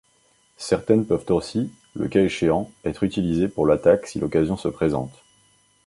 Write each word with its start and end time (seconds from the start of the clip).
Certaines 0.57 1.05
peuvent 1.05 1.29
aussi, 1.29 1.71
le 1.93 2.07
cas 2.07 2.21
échéant, 2.23 2.71
être 2.85 3.03
utilisées 3.03 3.47
pour 3.47 3.67
l’attaque 3.67 4.07
si 4.07 4.17
l’occasion 4.19 4.57
se 4.57 4.67
présente. 4.67 5.13